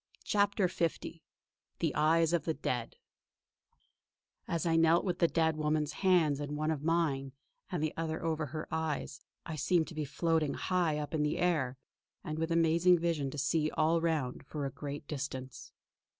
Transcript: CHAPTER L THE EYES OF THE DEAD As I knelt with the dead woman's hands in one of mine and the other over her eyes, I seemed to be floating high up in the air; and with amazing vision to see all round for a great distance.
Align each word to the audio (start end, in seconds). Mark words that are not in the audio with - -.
CHAPTER 0.23 0.67
L 0.67 0.89
THE 1.77 1.93
EYES 1.93 2.33
OF 2.33 2.45
THE 2.45 2.55
DEAD 2.55 2.95
As 4.47 4.65
I 4.65 4.75
knelt 4.75 5.05
with 5.05 5.19
the 5.19 5.27
dead 5.27 5.57
woman's 5.57 5.93
hands 5.93 6.39
in 6.39 6.55
one 6.55 6.71
of 6.71 6.81
mine 6.81 7.33
and 7.71 7.83
the 7.83 7.93
other 7.95 8.23
over 8.23 8.47
her 8.47 8.67
eyes, 8.71 9.21
I 9.45 9.55
seemed 9.55 9.87
to 9.89 9.93
be 9.93 10.03
floating 10.05 10.55
high 10.55 10.97
up 10.97 11.13
in 11.13 11.21
the 11.21 11.37
air; 11.37 11.77
and 12.23 12.39
with 12.39 12.49
amazing 12.51 12.97
vision 12.97 13.29
to 13.29 13.37
see 13.37 13.69
all 13.69 14.01
round 14.01 14.43
for 14.47 14.65
a 14.65 14.71
great 14.71 15.07
distance. 15.07 15.71